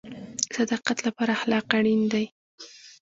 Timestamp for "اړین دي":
1.77-2.25